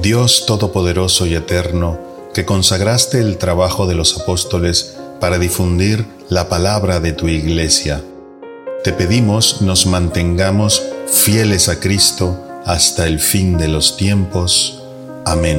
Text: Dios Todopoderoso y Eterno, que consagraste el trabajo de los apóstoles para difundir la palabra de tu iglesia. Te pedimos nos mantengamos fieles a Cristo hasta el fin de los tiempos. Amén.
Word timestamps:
Dios 0.00 0.46
Todopoderoso 0.46 1.26
y 1.26 1.34
Eterno, 1.34 1.98
que 2.32 2.44
consagraste 2.44 3.20
el 3.20 3.36
trabajo 3.36 3.86
de 3.86 3.96
los 3.96 4.16
apóstoles 4.20 4.96
para 5.20 5.38
difundir 5.38 6.06
la 6.28 6.48
palabra 6.48 7.00
de 7.00 7.12
tu 7.12 7.26
iglesia. 7.26 8.02
Te 8.84 8.92
pedimos 8.92 9.60
nos 9.60 9.86
mantengamos 9.86 10.82
fieles 11.08 11.68
a 11.68 11.80
Cristo 11.80 12.38
hasta 12.64 13.06
el 13.06 13.18
fin 13.18 13.58
de 13.58 13.66
los 13.66 13.96
tiempos. 13.96 14.82
Amén. 15.24 15.58